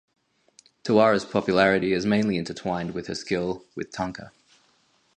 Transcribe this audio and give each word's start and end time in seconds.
Tawara's 0.83 1.25
popularity 1.25 1.93
is 1.93 2.07
mainly 2.07 2.35
intertwined 2.37 2.95
with 2.95 3.05
her 3.05 3.13
skill 3.13 3.65
with 3.75 3.91
tanka. 3.91 4.31